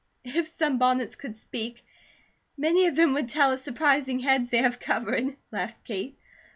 "If 0.23 0.47
sunbonnets 0.47 1.15
could 1.15 1.37
speak, 1.37 1.85
many 2.57 2.87
of 2.87 2.95
them 2.95 3.13
would 3.13 3.29
tell 3.29 3.51
of 3.51 3.59
surprising 3.59 4.17
heads 4.17 4.49
they 4.49 4.57
have 4.57 4.79
covered," 4.79 5.37
laughed 5.51 5.83
Kate. 5.83 6.17